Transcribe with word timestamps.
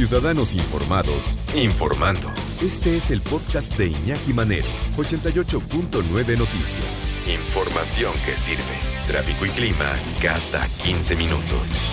Ciudadanos 0.00 0.54
Informados, 0.54 1.36
informando. 1.54 2.32
Este 2.62 2.96
es 2.96 3.10
el 3.10 3.20
podcast 3.20 3.76
de 3.76 3.88
Iñaki 3.88 4.32
Manero, 4.32 4.66
88.9 4.96 6.38
Noticias. 6.38 7.06
Información 7.28 8.14
que 8.24 8.34
sirve. 8.38 8.62
Tráfico 9.06 9.44
y 9.44 9.50
clima 9.50 9.94
cada 10.22 10.66
15 10.82 11.16
minutos. 11.16 11.86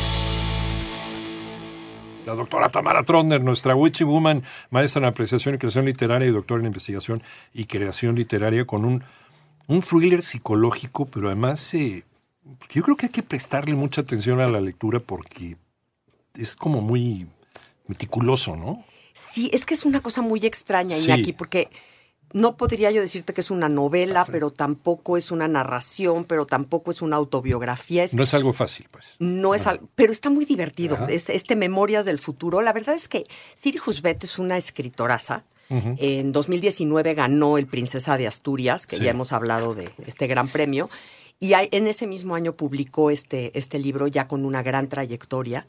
La 2.26 2.34
doctora 2.34 2.70
Tamara 2.70 3.04
Tronder, 3.04 3.44
nuestra 3.44 3.76
Witchy 3.76 4.06
Woman, 4.06 4.42
maestra 4.70 5.02
en 5.02 5.08
apreciación 5.08 5.56
y 5.56 5.58
creación 5.58 5.84
literaria 5.84 6.30
y 6.30 6.32
doctora 6.32 6.62
en 6.62 6.68
investigación 6.68 7.22
y 7.54 7.66
creación 7.66 8.16
literaria, 8.16 8.64
con 8.64 8.86
un, 8.86 9.04
un 9.68 9.82
thriller 9.82 10.22
psicológico, 10.22 11.08
pero 11.08 11.28
además 11.28 11.74
eh, 11.74 12.06
yo 12.70 12.84
creo 12.84 12.96
que 12.96 13.08
hay 13.08 13.12
que 13.12 13.24
prestarle 13.24 13.76
mucha 13.76 14.00
atención 14.00 14.40
a 14.40 14.48
la 14.48 14.62
lectura 14.62 15.02
porque 15.02 15.58
es 16.36 16.56
como 16.56 16.80
muy 16.80 17.28
meticuloso, 17.88 18.56
¿no? 18.56 18.84
Sí, 19.14 19.50
es 19.54 19.66
que 19.66 19.74
es 19.74 19.86
una 19.86 20.02
cosa 20.02 20.22
muy 20.22 20.46
extraña, 20.46 20.98
Iñaki, 20.98 21.34
porque 21.34 21.70
no 22.34 22.58
podría 22.58 22.92
yo 22.92 23.02
decirte 23.02 23.34
que 23.34 23.42
es 23.42 23.52
una 23.52 23.70
novela, 23.70 24.26
pero 24.26 24.52
tampoco 24.52 25.18
es 25.18 25.32
una 25.32 25.48
narración, 25.48 26.26
pero 26.26 26.46
tampoco 26.46 26.92
es 26.92 27.02
una 27.02 27.16
autobiografía. 27.16 28.06
no 28.14 28.24
es 28.24 28.34
algo 28.34 28.54
fácil, 28.54 28.88
pues. 28.92 29.16
No 29.20 29.56
es 29.56 29.66
algo, 29.66 29.88
pero 29.96 30.12
está 30.12 30.30
muy 30.30 30.46
divertido. 30.46 30.98
este 31.08 31.56
Memorias 31.56 32.06
del 32.06 32.20
Futuro. 32.20 32.62
La 32.62 32.74
verdad 32.74 32.96
es 32.96 33.08
que 33.08 33.26
Siri 33.56 33.80
Husbet 33.86 34.24
es 34.24 34.40
una 34.40 34.58
escritoraza. 34.58 35.46
En 35.70 36.32
2019 36.32 37.14
ganó 37.14 37.58
el 37.58 37.68
Princesa 37.68 38.18
de 38.18 38.26
Asturias, 38.26 38.88
que 38.88 39.00
ya 39.00 39.12
hemos 39.12 39.34
hablado 39.34 39.74
de 39.74 39.90
este 40.06 40.26
gran 40.28 40.48
premio. 40.48 40.90
Y 41.42 41.54
en 41.54 41.88
ese 41.88 42.08
mismo 42.08 42.36
año 42.36 42.54
publicó 42.54 43.12
este, 43.12 43.58
este 43.58 43.78
libro 43.78 44.08
ya 44.08 44.28
con 44.28 44.46
una 44.46 44.64
gran 44.64 44.88
trayectoria. 44.88 45.68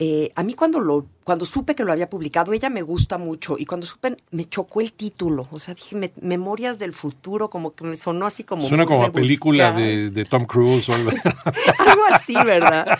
Eh, 0.00 0.30
a 0.34 0.42
mí 0.42 0.54
cuando 0.54 0.80
lo 0.80 1.06
cuando 1.22 1.44
supe 1.44 1.74
que 1.74 1.84
lo 1.84 1.92
había 1.92 2.10
publicado, 2.10 2.52
ella 2.52 2.68
me 2.68 2.82
gusta 2.82 3.16
mucho 3.16 3.56
y 3.58 3.64
cuando 3.64 3.86
supe 3.86 4.16
me 4.32 4.44
chocó 4.44 4.80
el 4.80 4.92
título, 4.92 5.48
o 5.50 5.58
sea, 5.58 5.74
dije 5.74 6.12
Memorias 6.20 6.78
del 6.78 6.92
futuro, 6.92 7.48
como 7.48 7.74
que 7.74 7.84
me 7.84 7.96
sonó 7.96 8.26
así 8.26 8.44
como 8.44 8.68
suena 8.68 8.84
como 8.84 9.10
película 9.10 9.72
de, 9.72 10.26
Tom 10.28 10.44
Cruise 10.44 10.88
o 10.88 10.94
algo. 10.94 11.10
algo 11.78 12.02
así, 12.10 12.34
¿verdad? 12.44 12.98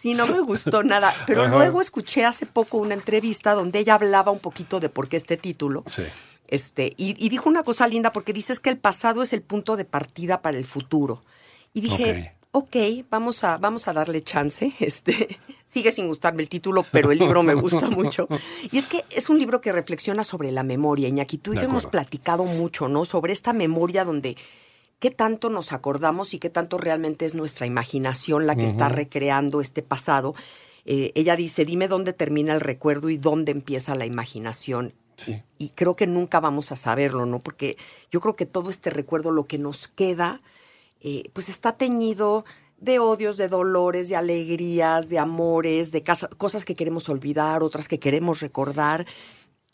Sí, 0.00 0.14
no 0.14 0.26
me 0.26 0.40
gustó 0.40 0.82
nada, 0.82 1.14
pero 1.26 1.46
luego 1.48 1.80
escuché 1.80 2.24
hace 2.24 2.44
poco 2.44 2.78
una 2.78 2.94
entrevista 2.94 3.54
donde 3.54 3.78
ella 3.78 3.94
hablaba 3.94 4.32
un 4.32 4.40
poquito 4.40 4.80
de 4.80 4.88
por 4.88 5.08
qué 5.08 5.16
este 5.16 5.36
título. 5.36 5.84
Sí. 5.86 6.02
Este, 6.48 6.92
y, 6.98 7.14
dijo 7.30 7.48
una 7.48 7.62
cosa 7.62 7.86
linda 7.86 8.12
porque 8.12 8.34
dices 8.34 8.60
que 8.60 8.68
el 8.68 8.76
pasado 8.76 9.22
es 9.22 9.32
el 9.32 9.40
punto 9.40 9.76
de 9.76 9.86
partida 9.86 10.42
para 10.42 10.58
el 10.58 10.66
futuro. 10.66 11.22
Y 11.72 11.80
dije, 11.80 12.34
ok, 12.52 12.76
vamos 13.10 13.44
a, 13.44 13.58
vamos 13.58 13.88
a 13.88 13.92
darle 13.92 14.22
chance. 14.22 14.72
Este, 14.80 15.40
sigue 15.64 15.90
sin 15.90 16.06
gustarme 16.06 16.42
el 16.42 16.48
título, 16.48 16.84
pero 16.92 17.10
el 17.10 17.18
libro 17.18 17.42
me 17.42 17.54
gusta 17.54 17.90
mucho. 17.90 18.28
Y 18.70 18.78
es 18.78 18.86
que 18.86 19.04
es 19.10 19.28
un 19.28 19.38
libro 19.38 19.60
que 19.60 19.72
reflexiona 19.72 20.22
sobre 20.22 20.52
la 20.52 20.62
memoria. 20.62 21.08
Iñaki, 21.08 21.38
tú 21.38 21.54
y 21.54 21.56
yo 21.56 21.62
hemos 21.62 21.86
platicado 21.86 22.44
mucho, 22.44 22.88
¿no? 22.88 23.04
Sobre 23.04 23.32
esta 23.32 23.52
memoria 23.52 24.04
donde 24.04 24.36
qué 25.00 25.10
tanto 25.10 25.50
nos 25.50 25.72
acordamos 25.72 26.34
y 26.34 26.38
qué 26.38 26.50
tanto 26.50 26.78
realmente 26.78 27.24
es 27.24 27.34
nuestra 27.34 27.66
imaginación 27.66 28.46
la 28.46 28.54
que 28.54 28.66
está 28.66 28.88
recreando 28.88 29.60
este 29.60 29.82
pasado. 29.82 30.34
Eh, 30.84 31.12
ella 31.14 31.36
dice, 31.36 31.64
dime 31.64 31.88
dónde 31.88 32.12
termina 32.12 32.52
el 32.52 32.60
recuerdo 32.60 33.08
y 33.08 33.16
dónde 33.16 33.52
empieza 33.52 33.94
la 33.94 34.06
imaginación. 34.06 34.94
y 35.56 35.68
creo 35.70 35.94
que 35.94 36.08
nunca 36.08 36.40
vamos 36.40 36.72
a 36.72 36.76
saberlo, 36.76 37.26
¿no? 37.26 37.38
Porque 37.38 37.76
yo 38.10 38.20
creo 38.20 38.34
que 38.34 38.44
todo 38.44 38.70
este 38.70 38.90
recuerdo, 38.90 39.30
lo 39.30 39.44
que 39.44 39.56
nos 39.56 39.86
queda, 39.86 40.42
eh, 41.02 41.24
pues 41.32 41.48
está 41.48 41.72
teñido 41.72 42.44
de 42.78 42.98
odios, 42.98 43.36
de 43.36 43.48
dolores, 43.48 44.08
de 44.08 44.16
alegrías, 44.16 45.08
de 45.08 45.18
amores, 45.18 45.92
de 45.92 46.02
cosas 46.38 46.64
que 46.64 46.74
queremos 46.74 47.08
olvidar, 47.08 47.62
otras 47.62 47.88
que 47.88 48.00
queremos 48.00 48.40
recordar. 48.40 49.06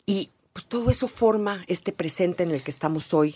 Y 0.04 0.30
pues, 0.52 0.66
todo 0.66 0.90
eso 0.90 1.06
forma 1.06 1.62
este 1.68 1.92
presente 1.92 2.42
en 2.42 2.50
el 2.50 2.62
que 2.62 2.70
estamos 2.70 3.14
hoy 3.14 3.34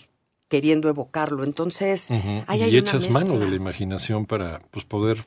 queriendo 0.49 0.89
evocarlo. 0.89 1.45
Entonces, 1.45 2.11
hay, 2.47 2.63
y 2.65 2.77
echas 2.77 3.09
mano 3.11 3.39
de 3.39 3.49
la 3.49 3.57
imaginación 3.57 4.27
para 4.27 4.61
pues, 4.71 4.85
poder 4.85 5.27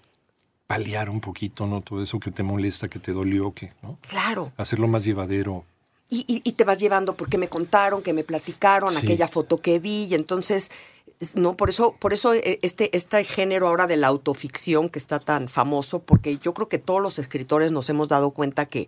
paliar 0.68 1.10
un 1.10 1.22
poquito, 1.22 1.66
¿no? 1.66 1.82
Todo 1.82 2.04
eso 2.04 2.20
que 2.20 2.32
te 2.32 2.44
molesta, 2.44 2.88
que 2.88 3.00
te 3.00 3.14
dolió, 3.14 3.52
que, 3.52 3.74
¿no? 3.82 3.98
Claro. 4.08 4.52
Hacerlo 4.58 4.88
más 4.88 5.04
llevadero. 5.04 5.66
Y, 6.08 6.52
te 6.52 6.64
vas 6.64 6.78
llevando 6.78 7.16
porque 7.16 7.38
me 7.38 7.50
contaron, 7.50 8.04
que 8.04 8.14
me 8.14 8.24
platicaron, 8.24 8.96
aquella 8.96 9.28
foto 9.28 9.60
que 9.60 9.80
vi, 9.80 10.06
y 10.06 10.14
entonces 10.14 10.70
no, 11.36 11.56
por 11.56 11.70
eso, 11.70 11.96
por 12.00 12.14
eso 12.14 12.34
eh, 12.34 12.60
este, 12.62 12.96
este 12.96 13.24
género 13.24 13.68
ahora 13.68 13.88
de 13.88 13.98
la 13.98 14.08
autoficción 14.08 14.90
que 14.90 15.00
está 15.00 15.20
tan 15.20 15.48
famoso, 15.48 16.00
porque 16.00 16.38
yo 16.38 16.54
creo 16.54 16.70
que 16.70 16.80
todos 16.80 17.02
los 17.02 17.20
escritores 17.20 17.72
nos 17.72 17.90
hemos 17.90 18.08
dado 18.10 18.32
cuenta 18.32 18.66
que 18.66 18.88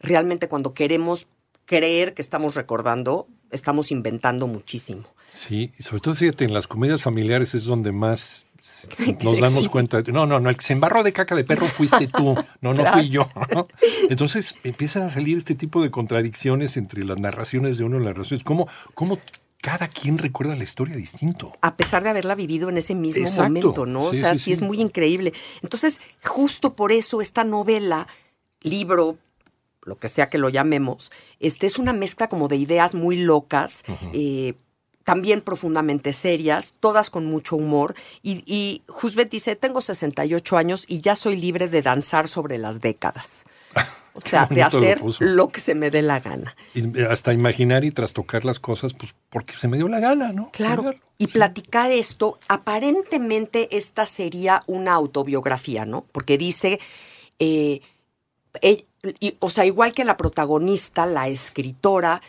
realmente 0.00 0.48
cuando 0.48 0.74
queremos 0.74 1.26
creer 1.64 2.14
que 2.14 2.22
estamos 2.22 2.54
recordando, 2.54 3.26
estamos 3.50 3.90
inventando 3.90 4.46
muchísimo. 4.46 5.04
Sí, 5.30 5.72
y 5.78 5.82
sobre 5.82 6.00
todo 6.00 6.14
fíjate, 6.14 6.44
en 6.44 6.52
las 6.52 6.66
comedias 6.66 7.02
familiares 7.02 7.54
es 7.54 7.64
donde 7.64 7.92
más 7.92 8.44
nos 9.22 9.40
damos 9.40 9.68
cuenta. 9.68 10.02
No, 10.02 10.26
no, 10.26 10.40
no, 10.40 10.50
el 10.50 10.56
que 10.56 10.62
se 10.62 10.72
embarró 10.72 11.02
de 11.02 11.12
caca 11.12 11.34
de 11.34 11.44
perro 11.44 11.66
fuiste 11.66 12.08
tú, 12.08 12.34
no, 12.60 12.74
no 12.74 12.92
fui 12.92 13.08
yo. 13.08 13.28
Entonces 14.10 14.56
empiezan 14.64 15.04
a 15.04 15.10
salir 15.10 15.38
este 15.38 15.54
tipo 15.54 15.82
de 15.82 15.90
contradicciones 15.90 16.76
entre 16.76 17.04
las 17.04 17.18
narraciones 17.18 17.78
de 17.78 17.84
uno 17.84 17.96
y 17.96 18.00
las 18.00 18.14
narraciones. 18.14 18.44
¿Cómo, 18.44 18.68
cómo 18.94 19.18
cada 19.62 19.86
quien 19.88 20.18
recuerda 20.18 20.56
la 20.56 20.64
historia 20.64 20.96
distinto. 20.96 21.52
A 21.62 21.76
pesar 21.76 22.02
de 22.02 22.10
haberla 22.10 22.34
vivido 22.34 22.68
en 22.68 22.76
ese 22.78 22.96
mismo 22.96 23.30
momento, 23.30 23.86
¿no? 23.86 24.02
o 24.06 24.12
sea, 24.12 24.34
sí, 24.34 24.52
es 24.52 24.60
muy 24.60 24.80
increíble. 24.80 25.32
Entonces, 25.62 26.00
justo 26.22 26.72
por 26.72 26.90
eso 26.90 27.20
esta 27.20 27.44
novela, 27.44 28.08
libro, 28.60 29.16
lo 29.84 29.96
que 29.98 30.08
sea 30.08 30.28
que 30.28 30.36
lo 30.36 30.48
llamemos, 30.48 31.12
este 31.38 31.66
es 31.66 31.78
una 31.78 31.92
mezcla 31.92 32.28
como 32.28 32.48
de 32.48 32.56
ideas 32.56 32.94
muy 32.96 33.16
locas, 33.16 33.84
eh, 34.12 34.54
también 35.04 35.40
profundamente 35.40 36.12
serias, 36.12 36.74
todas 36.80 37.08
con 37.08 37.26
mucho 37.26 37.54
humor. 37.54 37.94
Y, 38.20 38.42
y 38.46 38.82
Husbet 38.88 39.30
dice, 39.30 39.54
tengo 39.54 39.80
68 39.80 40.56
años 40.56 40.84
y 40.88 41.00
ya 41.00 41.14
soy 41.14 41.36
libre 41.36 41.68
de 41.68 41.82
danzar 41.82 42.26
sobre 42.26 42.58
las 42.58 42.80
décadas. 42.80 43.44
O 44.14 44.20
sea, 44.20 44.46
de 44.46 44.62
hacer 44.62 45.00
lo, 45.20 45.48
que 45.48 45.60
se 45.60 45.74
me 45.74 45.90
dé 45.90 46.02
la 46.02 46.20
gana. 46.20 46.54
Y 46.74 47.00
hasta 47.02 47.32
imaginar 47.32 47.84
y 47.84 47.92
trastocar 47.92 48.44
las 48.44 48.58
cosas, 48.58 48.92
pues 48.92 49.14
porque 49.30 49.54
se 49.56 49.68
me 49.68 49.78
dio 49.78 49.88
la 49.88 50.00
gana, 50.00 50.32
¿no? 50.32 50.50
Claro. 50.52 50.94
Y 51.16 51.28
platicar 51.28 51.90
esto, 51.90 52.38
aparentemente 52.48 53.76
esta 53.76 54.06
sería 54.06 54.64
una 54.66 54.92
autobiografía, 54.92 55.86
¿no? 55.86 56.04
Porque 56.12 56.36
dice, 56.36 56.78
eh, 57.38 57.80
o 59.38 59.50
sea, 59.50 59.64
igual 59.64 59.92
que 59.92 60.04
la 60.04 60.16
protagonista, 60.16 61.06
la 61.06 61.28
escritora, 61.28 62.20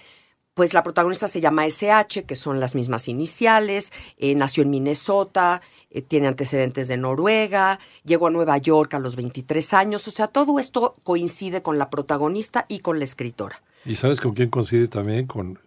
pues 0.54 0.74
la 0.74 0.84
protagonista 0.84 1.28
se 1.28 1.42
llama 1.42 1.66
SH, 1.66 2.24
que 2.26 2.36
son 2.36 2.60
las 2.60 2.76
mismas 2.76 3.08
iniciales, 3.08 3.92
eh, 4.18 4.36
nació 4.36 4.64
en 4.64 4.70
Minnesota, 4.70 5.62
eh, 5.90 6.02
tiene 6.02 6.28
antecedentes 6.28 6.88
de 6.88 6.98
Noruega, 6.98 7.80
llegó 8.04 8.28
a 8.28 8.32
Nueva 8.32 8.58
York 8.58 8.94
a 8.94 9.00
los 9.00 9.16
23 9.16 9.74
años, 9.74 10.08
o 10.08 10.12
sea, 10.12 10.28
todo 10.28 10.60
esto 10.60 10.96
coincide 11.04 11.62
con 11.62 11.78
la 11.78 11.90
protagonista 11.90 12.66
y 12.68 12.80
con 12.80 13.00
la 13.00 13.06
escritora. 13.06 13.62
¿Y 13.86 13.96
sabes 13.96 14.22
con 14.22 14.34
quién 14.34 14.50
coincide 14.50 14.88
también? 14.88 15.28
Con 15.28 15.60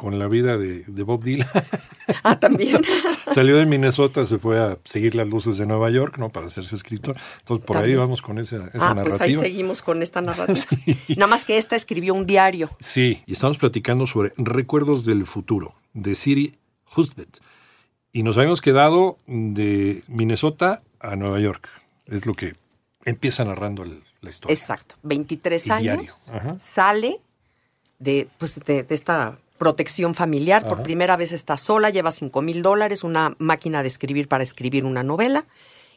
con 0.00 0.18
la 0.18 0.28
vida 0.28 0.56
de, 0.56 1.02
Bob 1.02 1.22
Dylan. 1.22 1.46
Ah, 2.24 2.40
también. 2.40 2.82
Salió 3.32 3.56
de 3.56 3.66
Minnesota, 3.66 4.26
se 4.26 4.38
fue 4.38 4.58
a 4.58 4.78
seguir 4.82 5.14
las 5.14 5.28
luces 5.28 5.58
de 5.58 5.64
Nueva 5.64 5.90
York, 5.90 6.18
¿no? 6.18 6.30
Para 6.30 6.46
hacerse 6.46 6.74
escritor. 6.74 7.16
Entonces, 7.38 7.64
por 7.64 7.76
ahí 7.76 7.94
vamos 7.94 8.20
con 8.20 8.40
esa, 8.40 8.56
esa 8.56 8.90
ah, 8.90 8.94
narrativa. 8.94 9.04
Pues 9.04 9.20
ahí 9.20 9.34
seguimos 9.34 9.80
con 9.80 10.02
esta 10.02 10.20
narrativa. 10.22 10.66
Nada 11.10 11.28
más 11.28 11.44
que 11.44 11.56
esta 11.56 11.76
escribió 11.76 12.14
un 12.14 12.26
diario. 12.26 12.68
Sí, 12.80 13.22
y 13.26 13.34
estamos 13.34 13.58
platicando 13.58 14.08
sobre 14.08 14.32
Recuerdos 14.38 15.04
del 15.04 15.24
Futuro, 15.24 15.74
de 15.92 16.16
Siri 16.16 16.58
Husbet. 16.96 17.40
Y 18.12 18.24
nos 18.24 18.36
habíamos 18.38 18.60
quedado 18.60 19.18
de 19.28 20.02
Minnesota 20.08 20.82
a 20.98 21.14
Nueva 21.14 21.38
York. 21.38 21.68
Es 22.06 22.26
lo 22.26 22.34
que 22.34 22.56
empieza 23.04 23.44
narrando 23.44 23.84
la 23.84 24.30
historia. 24.30 24.52
Exacto. 24.52 24.96
23 25.04 25.70
años. 25.70 26.32
Sale 26.58 27.20
de, 28.00 28.26
pues, 28.38 28.58
de 28.66 28.84
esta 28.88 29.38
protección 29.60 30.14
familiar. 30.14 30.66
Por 30.66 30.82
primera 30.82 31.18
vez 31.18 31.32
está 31.32 31.58
sola, 31.58 31.90
lleva 31.90 32.10
5 32.10 32.40
mil 32.40 32.62
dólares, 32.62 33.04
una 33.04 33.36
máquina 33.38 33.82
de 33.82 33.88
escribir 33.88 34.26
para 34.26 34.42
escribir 34.42 34.86
una 34.86 35.02
novela 35.02 35.44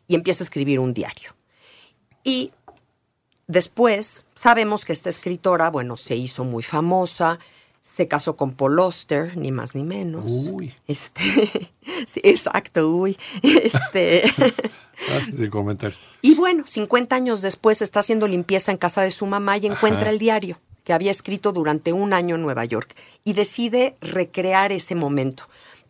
y 0.05 0.15
empieza 0.15 0.43
a 0.43 0.45
escribir 0.45 0.81
un 0.81 0.93
diario. 0.93 1.33
Y 2.25 2.51
después 3.47 4.25
sabemos 4.35 4.83
que 4.83 4.91
esta 4.91 5.09
escritora, 5.09 5.69
bueno, 5.69 5.95
se 5.95 6.17
hizo 6.17 6.43
muy 6.43 6.61
famosa, 6.61 7.39
se 7.79 8.09
casó 8.09 8.35
con 8.35 8.51
Paul 8.51 8.79
Oster, 8.79 9.37
ni 9.37 9.53
más 9.53 9.75
ni 9.75 9.85
menos. 9.85 10.29
Uy. 10.51 10.75
Este, 10.85 11.21
exacto, 12.15 12.89
uy. 12.89 13.17
Este. 13.43 14.23
ah, 15.09 15.49
comentario. 15.49 15.97
Y 16.21 16.35
bueno, 16.35 16.65
50 16.65 17.15
años 17.15 17.41
después 17.41 17.81
está 17.81 18.01
haciendo 18.01 18.27
limpieza 18.27 18.73
en 18.73 18.77
casa 18.77 19.03
de 19.03 19.11
su 19.11 19.25
mamá 19.25 19.57
y 19.57 19.67
encuentra 19.67 20.09
el 20.09 20.19
diario 20.19 20.59
que 20.83 20.93
había 20.93 21.11
escrito 21.11 21.51
durante 21.51 21.93
un 21.93 22.13
año 22.13 22.35
en 22.35 22.41
Nueva 22.41 22.65
York 22.65 22.95
y 23.23 23.33
decide 23.33 23.95
recrear 24.01 24.71
ese 24.71 24.95
momento. 24.95 25.43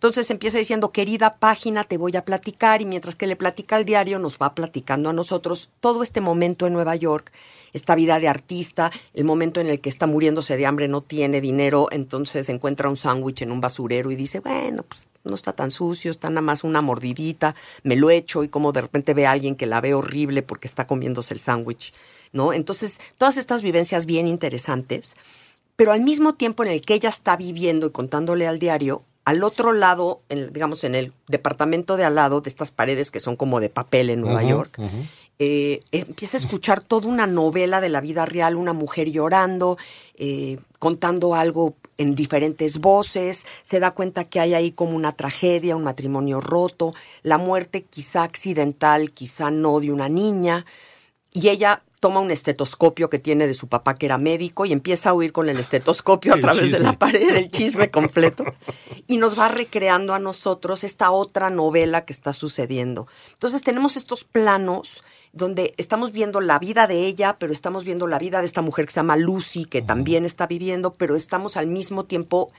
Entonces 0.04 0.30
empieza 0.32 0.58
diciendo, 0.58 0.92
querida 0.92 1.38
página, 1.38 1.86
te 1.86 1.98
voy 1.98 2.14
a 2.18 2.26
platicar 2.26 2.82
y 2.82 2.86
mientras 2.86 3.16
que 3.16 3.26
le 3.26 3.38
platica 3.38 3.78
al 3.78 3.86
diario 3.86 4.20
nos 4.20 4.38
va 4.38 4.54
platicando 4.54 5.10
a 5.10 5.14
nosotros 5.14 5.70
todo 5.80 6.04
este 6.04 6.20
momento 6.20 6.68
en 6.68 6.74
Nueva 6.74 6.98
York, 6.98 7.32
esta 7.72 7.96
vida 7.96 8.20
de 8.20 8.28
artista, 8.28 8.92
el 9.14 9.24
momento 9.24 9.62
en 9.62 9.68
el 9.68 9.80
que 9.80 9.88
está 9.88 10.06
muriéndose 10.06 10.58
de 10.58 10.66
hambre, 10.66 10.90
no 10.90 11.00
tiene 11.00 11.40
dinero, 11.40 11.88
entonces 11.90 12.50
encuentra 12.50 12.90
un 12.90 12.98
sándwich 12.98 13.44
en 13.44 13.54
un 13.54 13.62
basurero 13.62 14.12
y 14.12 14.18
dice, 14.18 14.42
bueno, 14.42 14.84
pues 14.84 15.08
no 15.24 15.36
está 15.36 15.54
tan 15.54 15.72
sucio, 15.72 16.12
está 16.12 16.30
nada 16.30 16.42
más 16.42 16.66
una 16.66 16.82
mordidita, 16.82 17.56
me 17.84 17.96
lo 17.96 18.10
echo 18.10 18.44
y 18.44 18.50
como 18.50 18.74
de 18.74 18.82
repente 18.82 19.14
ve 19.14 19.26
a 19.26 19.32
alguien 19.32 19.56
que 19.56 19.68
la 19.68 19.80
ve 19.80 19.94
horrible 19.94 20.44
porque 20.44 20.68
está 20.68 20.86
comiéndose 20.86 21.34
el 21.34 21.40
sándwich, 21.40 21.94
¿no? 22.34 22.52
Entonces, 22.52 23.00
todas 23.18 23.38
estas 23.38 23.62
vivencias 23.62 24.06
bien 24.06 24.28
interesantes, 24.28 25.16
pero 25.76 25.92
al 25.92 26.02
mismo 26.02 26.34
tiempo 26.34 26.64
en 26.64 26.72
el 26.72 26.82
que 26.82 26.96
ella 26.96 27.10
está 27.10 27.38
viviendo 27.38 27.88
y 27.88 27.92
contándole 27.92 28.48
al 28.48 28.60
diario, 28.60 29.04
al 29.26 29.44
otro 29.44 29.72
lado, 29.72 30.22
digamos 30.30 30.84
en 30.84 30.96
el 30.96 31.14
departamento 31.28 31.96
de 31.96 32.04
al 32.04 32.16
lado 32.16 32.42
de 32.42 32.50
estas 32.50 32.72
paredes 32.72 33.10
que 33.10 33.22
son 33.22 33.38
como 33.38 33.62
de 33.62 33.70
papel 33.70 34.10
en 34.10 34.20
Nueva 34.20 34.44
York, 34.44 34.78
eh, 35.40 35.80
empieza 35.92 36.38
a 36.38 36.42
escuchar 36.42 36.82
toda 36.82 37.08
una 37.08 37.26
novela 37.26 37.80
de 37.80 37.90
la 37.90 38.02
vida 38.02 38.26
real, 38.26 38.56
una 38.56 38.74
mujer 38.74 39.10
llorando, 39.10 39.78
eh, 40.16 40.58
contando 40.78 41.36
algo 41.36 41.76
en 41.98 42.16
diferentes 42.16 42.80
voces, 42.80 43.46
se 43.62 43.80
da 43.80 43.92
cuenta 43.92 44.26
que 44.26 44.40
hay 44.40 44.54
ahí 44.54 44.72
como 44.72 44.96
una 44.96 45.14
tragedia, 45.14 45.76
un 45.76 45.84
matrimonio 45.84 46.42
roto, 46.42 46.94
la 47.22 47.38
muerte 47.38 47.84
quizá 47.84 48.24
accidental, 48.24 49.12
quizá 49.12 49.52
no 49.52 49.80
de 49.80 49.92
una 49.92 50.10
niña, 50.10 50.66
y 51.32 51.50
ella 51.50 51.82
toma 52.04 52.20
un 52.20 52.32
estetoscopio 52.32 53.10
que 53.10 53.18
tiene 53.18 53.48
de 53.48 53.54
su 53.54 53.70
papá 53.70 53.96
que 53.96 54.08
era 54.08 54.18
médico 54.18 54.66
y 54.66 54.74
empieza 54.74 55.12
a 55.12 55.14
oír 55.14 55.32
con 55.32 55.48
el 55.48 55.58
estetoscopio 55.58 56.34
a 56.34 56.38
través 56.38 56.74
de 56.74 56.80
la 56.82 57.00
pared 57.00 57.34
el 57.34 57.50
chisme 57.50 57.90
completo. 57.90 58.44
Y 59.08 59.16
nos 59.16 59.40
va 59.40 59.48
recreando 59.48 60.14
a 60.14 60.20
nosotros 60.20 60.84
esta 60.84 61.12
otra 61.12 61.50
novela 61.50 62.04
que 62.04 62.12
está 62.12 62.34
sucediendo. 62.34 63.08
Entonces 63.32 63.62
tenemos 63.62 63.96
estos 63.96 64.26
planos 64.26 65.02
donde 65.32 65.74
estamos 65.78 66.12
viendo 66.12 66.42
la 66.42 66.60
vida 66.60 66.88
de 66.88 67.06
ella, 67.06 67.38
pero 67.40 67.54
estamos 67.54 67.86
viendo 67.86 68.06
la 68.06 68.20
vida 68.20 68.42
de 68.42 68.48
esta 68.48 68.62
mujer 68.62 68.86
que 68.86 68.92
se 68.92 69.00
llama 69.00 69.16
Lucy, 69.16 69.64
que 69.64 69.82
también 69.82 70.26
está 70.26 70.46
viviendo, 70.46 70.92
pero 70.92 71.16
estamos 71.16 71.56
al 71.56 71.68
mismo 71.68 72.04
tiempo, 72.04 72.52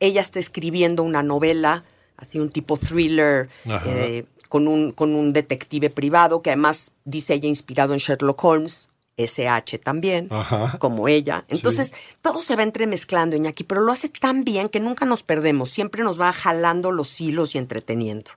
ella 0.00 0.20
está 0.20 0.40
escribiendo 0.40 1.04
una 1.04 1.22
novela, 1.22 1.84
así 2.16 2.40
un 2.40 2.50
tipo 2.50 2.76
thriller, 2.76 3.50
eh, 3.86 4.24
con 4.50 4.68
un, 4.68 4.90
con 4.90 5.14
un 5.14 5.32
detective 5.32 5.88
privado 5.88 6.42
que 6.42 6.50
además 6.50 6.92
dice 7.04 7.34
ella 7.34 7.48
inspirado 7.48 7.94
en 7.94 8.00
Sherlock 8.00 8.44
Holmes. 8.44 8.88
SH 9.16 9.78
también, 9.80 10.30
como 10.78 11.06
ella. 11.06 11.44
Entonces, 11.48 11.92
todo 12.22 12.40
se 12.40 12.56
va 12.56 12.62
entremezclando, 12.62 13.36
Iñaki, 13.36 13.64
pero 13.64 13.82
lo 13.82 13.92
hace 13.92 14.08
tan 14.08 14.44
bien 14.44 14.70
que 14.70 14.80
nunca 14.80 15.04
nos 15.04 15.22
perdemos, 15.22 15.70
siempre 15.70 16.02
nos 16.02 16.18
va 16.18 16.32
jalando 16.32 16.90
los 16.90 17.20
hilos 17.20 17.54
y 17.54 17.58
entreteniendo. 17.58 18.30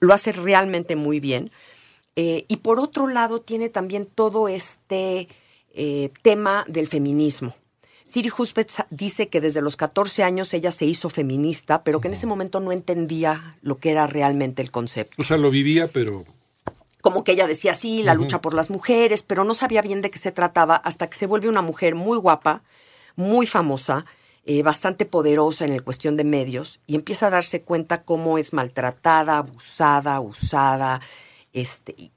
Lo 0.00 0.12
hace 0.12 0.32
realmente 0.32 0.96
muy 0.96 1.20
bien. 1.20 1.52
Eh, 2.16 2.46
y 2.48 2.56
por 2.56 2.80
otro 2.80 3.06
lado, 3.06 3.40
tiene 3.40 3.68
también 3.68 4.06
todo 4.06 4.48
este 4.48 5.28
eh, 5.72 6.10
tema 6.22 6.64
del 6.66 6.88
feminismo. 6.88 7.54
Siri 8.04 8.30
Husbeth 8.36 8.86
dice 8.90 9.28
que 9.28 9.40
desde 9.40 9.62
los 9.62 9.76
14 9.76 10.22
años 10.22 10.52
ella 10.54 10.70
se 10.70 10.84
hizo 10.84 11.10
feminista, 11.10 11.84
pero 11.84 12.00
que 12.00 12.08
en 12.08 12.14
ese 12.14 12.26
momento 12.26 12.60
no 12.60 12.72
entendía 12.72 13.56
lo 13.62 13.78
que 13.78 13.90
era 13.90 14.06
realmente 14.06 14.62
el 14.62 14.70
concepto. 14.70 15.14
O 15.18 15.24
sea, 15.24 15.36
lo 15.36 15.50
vivía, 15.50 15.88
pero... 15.88 16.24
Como 17.00 17.24
que 17.24 17.32
ella 17.32 17.48
decía, 17.48 17.74
sí, 17.74 18.04
la 18.04 18.14
lucha 18.14 18.40
por 18.40 18.54
las 18.54 18.70
mujeres, 18.70 19.24
pero 19.24 19.42
no 19.42 19.54
sabía 19.54 19.82
bien 19.82 20.02
de 20.02 20.10
qué 20.10 20.18
se 20.18 20.30
trataba 20.30 20.76
hasta 20.76 21.08
que 21.08 21.16
se 21.16 21.26
vuelve 21.26 21.48
una 21.48 21.62
mujer 21.62 21.96
muy 21.96 22.16
guapa, 22.16 22.62
muy 23.16 23.46
famosa, 23.46 24.04
eh, 24.44 24.62
bastante 24.62 25.04
poderosa 25.04 25.64
en 25.64 25.72
el 25.72 25.82
cuestión 25.82 26.16
de 26.16 26.22
medios, 26.22 26.78
y 26.86 26.94
empieza 26.94 27.26
a 27.26 27.30
darse 27.30 27.62
cuenta 27.62 28.02
cómo 28.02 28.38
es 28.38 28.52
maltratada, 28.52 29.38
abusada, 29.38 30.20
usada, 30.20 31.00
este, 31.52 31.94
y, 31.96 32.12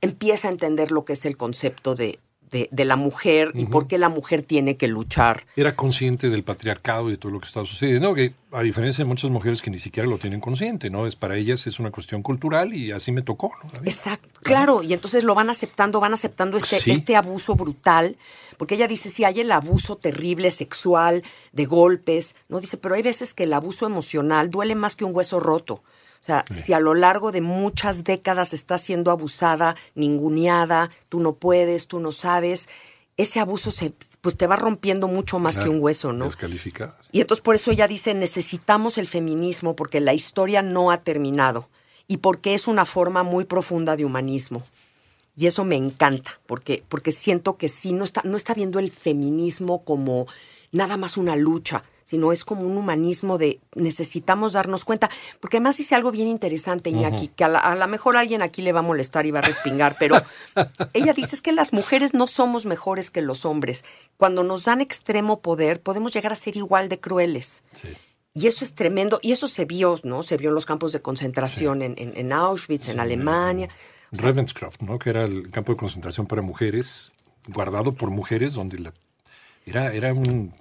empieza 0.00 0.48
a 0.48 0.50
entender 0.50 0.90
lo 0.90 1.04
que 1.04 1.14
es 1.14 1.24
el 1.24 1.36
concepto 1.36 1.94
de, 1.94 2.18
de, 2.50 2.84
la 2.84 2.96
mujer 2.96 3.50
y 3.54 3.66
por 3.66 3.86
qué 3.86 3.98
la 3.98 4.08
mujer 4.08 4.42
tiene 4.42 4.76
que 4.76 4.88
luchar. 4.88 5.44
Era 5.56 5.74
consciente 5.74 6.30
del 6.30 6.44
patriarcado 6.44 7.08
y 7.08 7.12
de 7.12 7.18
todo 7.18 7.32
lo 7.32 7.40
que 7.40 7.46
estaba 7.46 7.66
sucediendo, 7.66 8.14
que 8.14 8.32
a 8.52 8.62
diferencia 8.62 9.04
de 9.04 9.08
muchas 9.08 9.30
mujeres 9.30 9.60
que 9.60 9.70
ni 9.70 9.78
siquiera 9.78 10.08
lo 10.08 10.18
tienen 10.18 10.40
consciente, 10.40 10.88
¿no? 10.88 11.06
Es 11.06 11.16
para 11.16 11.36
ellas 11.36 11.66
es 11.66 11.78
una 11.78 11.90
cuestión 11.90 12.22
cultural 12.22 12.72
y 12.72 12.92
así 12.92 13.12
me 13.12 13.22
tocó, 13.22 13.52
Exacto, 13.84 14.40
claro, 14.42 14.82
y 14.82 14.92
entonces 14.92 15.24
lo 15.24 15.34
van 15.34 15.50
aceptando, 15.50 16.00
van 16.00 16.14
aceptando 16.14 16.56
este, 16.56 16.78
este 16.90 17.16
abuso 17.16 17.54
brutal, 17.54 18.16
porque 18.56 18.76
ella 18.76 18.88
dice, 18.88 19.10
sí, 19.10 19.24
hay 19.24 19.40
el 19.40 19.52
abuso 19.52 19.96
terrible, 19.96 20.50
sexual, 20.50 21.22
de 21.52 21.66
golpes, 21.66 22.36
¿no? 22.48 22.60
Dice, 22.60 22.76
pero 22.76 22.94
hay 22.94 23.02
veces 23.02 23.34
que 23.34 23.44
el 23.44 23.52
abuso 23.52 23.86
emocional 23.86 24.50
duele 24.50 24.74
más 24.74 24.96
que 24.96 25.04
un 25.04 25.14
hueso 25.14 25.40
roto. 25.40 25.82
O 26.20 26.24
sea, 26.24 26.44
si 26.50 26.72
a 26.72 26.80
lo 26.80 26.94
largo 26.94 27.32
de 27.32 27.40
muchas 27.40 28.04
décadas 28.04 28.52
estás 28.52 28.80
siendo 28.80 29.10
abusada, 29.10 29.76
ninguneada, 29.94 30.90
tú 31.08 31.20
no 31.20 31.34
puedes, 31.34 31.86
tú 31.86 32.00
no 32.00 32.12
sabes, 32.12 32.68
ese 33.16 33.40
abuso 33.40 33.70
se, 33.70 33.94
pues 34.20 34.36
te 34.36 34.46
va 34.46 34.56
rompiendo 34.56 35.08
mucho 35.08 35.38
más 35.38 35.58
que 35.58 35.68
un 35.68 35.80
hueso, 35.80 36.12
¿no? 36.12 36.26
Descalificada. 36.26 36.98
Y 37.12 37.20
entonces 37.20 37.42
por 37.42 37.54
eso 37.54 37.70
ella 37.70 37.88
dice, 37.88 38.14
necesitamos 38.14 38.98
el 38.98 39.06
feminismo 39.06 39.76
porque 39.76 40.00
la 40.00 40.14
historia 40.14 40.62
no 40.62 40.90
ha 40.90 40.98
terminado 40.98 41.68
y 42.08 42.18
porque 42.18 42.54
es 42.54 42.68
una 42.68 42.84
forma 42.84 43.22
muy 43.22 43.44
profunda 43.44 43.96
de 43.96 44.04
humanismo. 44.04 44.62
Y 45.38 45.46
eso 45.46 45.64
me 45.64 45.76
encanta, 45.76 46.40
porque, 46.46 46.82
porque 46.88 47.12
siento 47.12 47.56
que 47.56 47.68
sí, 47.68 47.92
no 47.92 48.04
está, 48.04 48.22
no 48.24 48.36
está 48.36 48.54
viendo 48.54 48.78
el 48.78 48.90
feminismo 48.90 49.84
como 49.84 50.26
nada 50.72 50.96
más 50.96 51.18
una 51.18 51.36
lucha, 51.36 51.82
sino 52.06 52.30
es 52.30 52.44
como 52.44 52.62
un 52.62 52.76
humanismo 52.76 53.36
de 53.36 53.58
necesitamos 53.74 54.52
darnos 54.52 54.84
cuenta, 54.84 55.10
porque 55.40 55.56
además 55.56 55.76
dice 55.76 55.96
algo 55.96 56.12
bien 56.12 56.28
interesante, 56.28 56.88
Iñaki, 56.90 57.28
que 57.28 57.42
a 57.42 57.74
lo 57.74 57.88
mejor 57.88 58.16
alguien 58.16 58.42
aquí 58.42 58.62
le 58.62 58.70
va 58.70 58.78
a 58.78 58.82
molestar 58.84 59.26
y 59.26 59.32
va 59.32 59.40
a 59.40 59.42
respingar, 59.42 59.96
pero 59.98 60.22
ella 60.94 61.14
dice 61.14 61.34
es 61.34 61.42
que 61.42 61.50
las 61.50 61.72
mujeres 61.72 62.14
no 62.14 62.28
somos 62.28 62.64
mejores 62.64 63.10
que 63.10 63.22
los 63.22 63.44
hombres. 63.44 63.84
Cuando 64.18 64.44
nos 64.44 64.66
dan 64.66 64.80
extremo 64.80 65.40
poder, 65.40 65.82
podemos 65.82 66.12
llegar 66.12 66.30
a 66.30 66.36
ser 66.36 66.56
igual 66.56 66.88
de 66.88 67.00
crueles. 67.00 67.64
Y 68.32 68.46
eso 68.46 68.64
es 68.64 68.76
tremendo, 68.76 69.18
y 69.20 69.32
eso 69.32 69.48
se 69.48 69.64
vio, 69.64 69.98
¿no? 70.04 70.22
Se 70.22 70.36
vio 70.36 70.50
en 70.50 70.54
los 70.54 70.64
campos 70.64 70.92
de 70.92 71.02
concentración 71.02 71.82
en, 71.82 71.96
en, 71.96 72.32
Auschwitz, 72.32 72.88
en 72.88 73.00
Alemania. 73.00 73.68
Ravenscroft, 74.12 74.80
¿no? 74.82 75.00
Que 75.00 75.10
era 75.10 75.24
el 75.24 75.50
campo 75.50 75.72
de 75.72 75.78
concentración 75.78 76.28
para 76.28 76.40
mujeres, 76.40 77.10
guardado 77.48 77.90
por 77.90 78.10
mujeres, 78.10 78.52
donde 78.52 78.78
la, 78.78 78.92
era, 79.64 79.92
era 79.92 80.14
un 80.14 80.54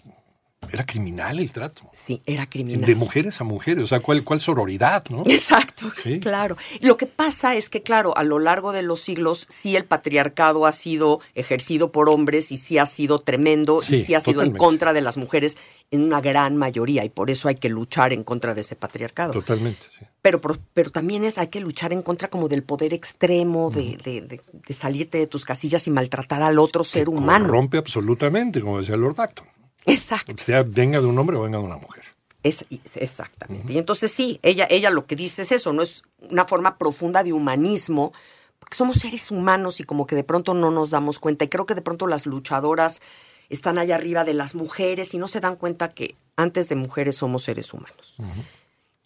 era 0.72 0.86
criminal 0.86 1.40
el 1.40 1.52
trato. 1.52 1.90
Sí, 1.94 2.22
era 2.26 2.48
criminal. 2.48 2.86
De 2.86 2.96
mujeres 2.96 3.42
a 3.42 3.44
mujeres, 3.44 3.84
o 3.84 3.88
sea, 3.88 4.00
¿cuál, 4.00 4.24
cuál 4.24 4.40
sororidad, 4.40 5.04
no? 5.10 5.24
Exacto, 5.26 5.92
claro. 6.22 6.58
Lo 6.82 6.98
que 6.98 7.06
pasa 7.06 7.56
es 7.56 7.70
que, 7.70 7.82
claro, 7.82 8.16
a 8.18 8.24
lo 8.24 8.40
largo 8.40 8.72
de 8.72 8.82
los 8.82 9.02
siglos, 9.02 9.48
sí 9.50 9.76
el 9.76 9.86
patriarcado 9.86 10.66
ha 10.66 10.72
sido 10.72 11.20
ejercido 11.34 11.92
por 11.92 12.10
hombres 12.10 12.52
y 12.52 12.58
sí 12.58 12.78
ha 12.78 12.86
sido 12.86 13.20
tremendo 13.20 13.82
y 13.88 14.04
sí 14.04 14.13
ha 14.13 14.20
sido 14.20 14.42
en 14.42 14.54
contra 14.54 14.94
de 14.94 15.01
las 15.01 15.18
mujeres 15.18 15.58
en 15.92 16.04
una 16.04 16.22
gran 16.22 16.58
mayoría 16.58 17.06
y 17.06 17.10
por 17.10 17.30
eso 17.30 17.48
hay 17.48 17.56
que 17.56 17.70
luchar 17.70 18.13
en 18.13 18.24
contra 18.24 18.54
de 18.54 18.62
ese 18.62 18.75
patriarcado. 18.75 19.34
Totalmente, 19.34 19.84
sí. 19.98 20.06
Pero, 20.22 20.42
pero, 20.74 20.89
también 20.89 21.24
es, 21.24 21.38
hay 21.38 21.50
que 21.50 21.60
luchar 21.60 21.94
en 21.94 22.01
contra 22.01 22.32
como 22.32 22.48
del 22.48 22.63
poder 22.63 22.96
extremo, 22.96 23.70
de, 23.70 23.96
de, 24.04 24.22
de, 24.22 24.74
salirte 24.74 25.20
de 25.20 25.28
tus 25.28 25.46
casillas 25.46 25.86
y 25.86 25.92
maltratar 25.92 26.42
al 26.42 26.58
otro 26.58 26.84
ser 26.84 27.10
humano. 27.10 27.48
Rompe 27.48 27.78
absolutamente, 27.78 28.60
como 28.60 28.80
decía 28.80 28.98
Lord 28.98 29.22
Acton. 29.22 29.46
Exacto. 29.86 30.36
Sea 30.44 30.63
venga 30.63 31.00
de 31.00 31.08
un 31.08 31.18
hombre 31.18 31.38
o 31.38 31.44
venga 31.44 31.58
de 31.58 31.63
una 31.63 31.77
mujer. 31.77 32.04
Es, 32.44 32.65
exactamente. 32.96 33.74
Y 33.74 33.77
entonces 33.80 34.12
sí, 34.12 34.39
ella, 34.44 34.68
ella 34.70 34.92
lo 34.92 35.08
que 35.08 35.15
dice 35.15 35.42
es 35.42 35.51
eso, 35.51 35.74
no 35.74 35.82
es 35.82 36.04
una 36.30 36.46
forma 36.46 36.77
profunda 36.77 37.24
de 37.24 37.34
humanismo, 37.34 38.13
porque 38.60 38.75
somos 38.75 38.98
seres 38.98 39.32
humanos 39.32 39.80
y 39.80 39.84
como 39.84 40.06
que 40.06 40.15
de 40.15 40.24
pronto 40.24 40.54
no 40.54 40.70
nos 40.70 40.92
damos 40.92 41.18
cuenta. 41.18 41.46
Y 41.46 41.50
creo 41.50 41.65
que 41.65 41.74
de 41.74 41.82
pronto 41.82 42.06
las 42.06 42.27
luchadoras 42.27 43.01
están 43.50 43.77
allá 43.77 43.96
arriba 43.96 44.24
de 44.24 44.36
las 44.36 44.54
mujeres 44.54 45.13
y 45.13 45.18
no 45.18 45.27
se 45.27 45.39
dan 45.39 45.56
cuenta 45.56 45.94
que 45.94 46.15
antes 46.36 46.70
de 46.70 46.75
mujeres 46.75 47.15
somos 47.15 47.44
seres 47.44 47.74
humanos. 47.74 48.18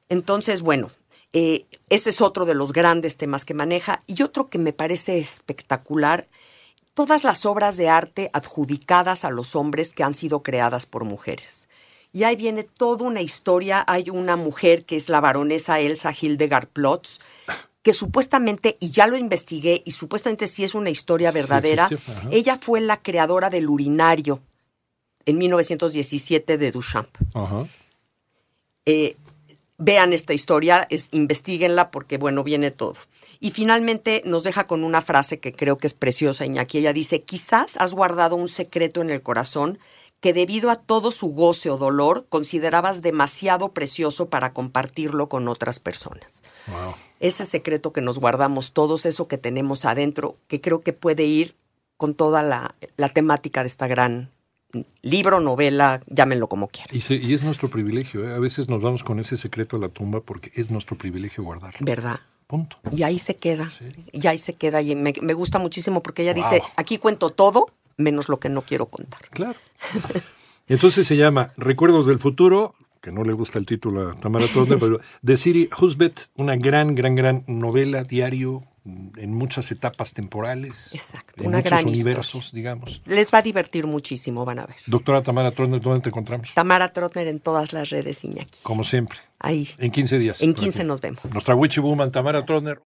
Entonces, 0.10 0.62
bueno, 0.62 0.92
eh, 1.32 1.66
ese 1.90 2.10
es 2.10 2.22
otro 2.22 2.46
de 2.46 2.56
los 2.56 2.74
grandes 2.74 3.18
temas 3.18 3.46
que 3.46 3.54
maneja. 3.54 4.00
Y 4.08 4.22
otro 4.24 4.50
que 4.50 4.58
me 4.58 4.74
parece 4.74 5.18
espectacular 5.18 6.28
todas 6.94 7.24
las 7.24 7.46
obras 7.46 7.78
de 7.78 7.90
arte 7.90 8.30
adjudicadas 8.34 9.26
a 9.26 9.32
los 9.32 9.56
hombres 9.56 9.94
que 9.94 10.04
han 10.04 10.16
sido 10.16 10.44
creadas 10.44 10.86
por 10.86 11.06
mujeres. 11.06 11.68
Y 12.12 12.24
ahí 12.24 12.36
viene 12.36 12.64
toda 12.64 13.06
una 13.06 13.22
historia. 13.22 13.84
Hay 13.88 14.10
una 14.10 14.36
mujer 14.36 14.86
que 14.86 14.96
es 14.96 15.10
la 15.10 15.22
baronesa 15.22 15.80
Elsa 15.80 16.14
Hildegard 16.20 16.68
Plotz, 16.68 17.20
que 17.84 17.94
supuestamente, 17.94 18.78
y 18.80 18.92
ya 18.92 19.08
lo 19.08 19.18
investigué, 19.18 19.82
y 19.86 19.92
supuestamente 19.92 20.48
sí 20.48 20.64
es 20.64 20.76
una 20.76 20.90
historia 20.90 21.32
verdadera, 21.32 21.90
ella 22.32 22.58
fue 22.60 22.82
la 22.82 23.02
creadora 23.02 23.50
del 23.50 23.70
urinario 23.70 24.42
en 25.26 25.38
1917 25.38 26.58
de 26.58 26.72
Duchamp. 26.72 27.10
Eh, 28.86 29.16
vean 29.78 30.14
esta 30.14 30.34
historia, 30.34 30.88
es, 30.90 31.10
investiguenla 31.12 31.92
porque, 31.92 32.18
bueno, 32.18 32.44
viene 32.44 32.72
todo. 32.72 32.96
Y 33.40 33.52
finalmente 33.52 34.22
nos 34.26 34.44
deja 34.44 34.68
con 34.68 34.84
una 34.84 35.02
frase 35.02 35.40
que 35.40 35.54
creo 35.54 35.78
que 35.78 35.88
es 35.88 35.94
preciosa, 35.94 36.46
Iñaki. 36.46 36.80
Ella 36.80 36.94
dice, 36.94 37.24
quizás 37.24 37.78
has 37.78 37.94
guardado 37.94 38.36
un 38.36 38.50
secreto 38.50 39.02
en 39.02 39.10
el 39.10 39.22
corazón 39.22 39.80
que 40.20 40.34
debido 40.34 40.70
a 40.70 40.76
todo 40.76 41.12
su 41.12 41.30
goce 41.30 41.70
o 41.70 41.78
dolor 41.78 42.26
considerabas 42.28 43.02
demasiado 43.02 43.70
precioso 43.70 44.30
para 44.30 44.54
compartirlo 44.54 45.30
con 45.30 45.48
otras 45.48 45.80
personas. 45.80 46.44
Ese 47.20 47.46
secreto 47.46 47.94
que 47.94 48.02
nos 48.02 48.20
guardamos 48.20 48.74
todos, 48.74 49.06
eso 49.06 49.28
que 49.28 49.38
tenemos 49.38 49.86
adentro, 49.86 50.36
que 50.48 50.60
creo 50.60 50.82
que 50.82 50.94
puede 50.94 51.24
ir 51.24 51.56
con 51.96 52.16
toda 52.16 52.44
la, 52.44 52.76
temática 53.14 53.62
de 53.62 53.68
esta 53.68 53.88
gran 53.88 54.30
libro, 55.02 55.40
novela, 55.40 56.02
llámenlo 56.08 56.48
como 56.48 56.68
quieran. 56.68 56.96
Y, 56.96 57.34
es 57.34 57.44
nuestro 57.44 57.70
privilegio, 57.70 58.30
¿eh? 58.30 58.34
a 58.34 58.40
veces 58.40 58.68
nos 58.68 58.82
vamos 58.82 59.04
con 59.04 59.20
ese 59.20 59.38
secreto 59.38 59.78
a 59.78 59.80
la 59.80 59.90
tumba 59.90 60.22
porque 60.22 60.52
es 60.54 60.70
nuestro 60.70 60.98
privilegio 60.98 61.44
guardarlo. 61.44 61.80
¿Verdad? 61.82 62.20
Punto. 62.50 62.78
Y 62.92 63.04
ahí 63.04 63.20
se 63.20 63.36
queda, 63.36 63.72
y 64.12 64.26
ahí 64.26 64.40
se 64.40 64.56
queda, 64.56 64.82
y 64.82 64.96
me, 64.96 65.12
gusta 65.34 65.60
muchísimo 65.60 66.02
porque 66.02 66.24
ella 66.24 66.34
dice, 66.34 66.64
aquí 66.78 66.98
cuento 66.98 67.30
todo, 67.30 67.68
menos 67.96 68.28
lo 68.28 68.40
que 68.40 68.50
no 68.50 68.64
quiero 68.64 68.88
contar. 68.88 69.22
Claro. 69.30 69.54
Entonces 70.68 71.06
se 71.06 71.16
llama 71.16 71.54
Recuerdos 71.58 72.08
del 72.08 72.18
Futuro, 72.18 72.74
que 73.02 73.12
no 73.12 73.24
le 73.24 73.34
gusta 73.34 73.60
el 73.60 73.68
título 73.68 74.10
a 74.10 74.16
Tamara 74.16 74.48
Turner, 74.48 74.80
pero 74.80 75.00
de 75.22 75.38
Siri 75.38 75.70
Husbet, 75.80 76.32
una 76.38 76.56
gran, 76.56 76.96
gran, 76.96 77.14
gran 77.14 77.44
novela, 77.46 78.02
diario, 78.02 78.64
en 78.86 79.34
muchas 79.34 79.72
etapas 79.72 80.14
temporales. 80.14 80.90
Exacto, 80.94 81.42
en 81.44 81.48
una 81.48 81.58
muchos 81.58 81.72
gran 81.72 81.88
universos, 81.88 82.52
digamos. 82.52 83.02
Les 83.06 83.34
va 83.34 83.40
a 83.40 83.42
divertir 83.42 83.88
muchísimo, 83.88 84.46
van 84.46 84.60
a 84.60 84.66
ver. 84.66 84.76
Doctora 84.86 85.22
Tamara 85.22 85.52
Trotner, 85.52 85.82
¿dónde 85.82 86.02
te 86.02 86.10
encontramos? 86.10 86.54
Tamara 86.54 86.92
Trotner 86.92 87.28
en 87.28 87.40
todas 87.40 87.74
las 87.74 87.90
redes, 87.90 88.24
Iñaki. 88.24 88.60
Como 88.64 88.84
siempre. 88.84 89.20
Ahí. 89.40 89.68
En 89.78 89.92
15 89.92 90.20
días. 90.20 90.42
En 90.42 90.54
15 90.54 90.84
nos 90.84 91.02
vemos. 91.02 91.22
Nuestra 91.34 91.56
Witchy 91.56 91.80
Woman, 91.80 92.12
Tamara 92.12 92.44
Trotner. 92.46 92.82